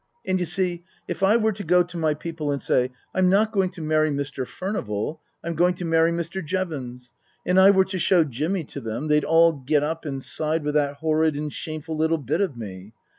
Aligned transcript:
And, 0.25 0.39
you 0.39 0.47
see, 0.47 0.83
if 1.07 1.21
I 1.21 1.37
were 1.37 1.51
to 1.51 1.63
go 1.63 1.83
to 1.83 1.95
my 1.95 2.15
people 2.15 2.51
and 2.51 2.63
say,' 2.63 2.89
I'm 3.13 3.29
not 3.29 3.51
going 3.51 3.69
to 3.69 3.83
marry 3.83 4.09
Mr. 4.09 4.47
Furnival; 4.47 5.21
I'm 5.43 5.53
going 5.53 5.75
to 5.75 5.85
marry 5.85 6.11
Mr. 6.11 6.43
Jevons,' 6.43 7.13
and 7.45 7.59
I 7.59 7.69
were 7.69 7.85
to 7.85 7.99
show 7.99 8.23
Jimmy 8.23 8.63
to 8.63 8.81
them, 8.81 9.09
they'd 9.09 9.23
all 9.23 9.53
get 9.53 9.83
up 9.83 10.05
and 10.05 10.23
side 10.23 10.63
with 10.63 10.73
that 10.73 10.95
horrid 10.95 11.35
and 11.35 11.53
shameful 11.53 11.95
little 11.95 12.17
bit 12.17 12.41
of 12.41 12.57
me. 12.57 12.93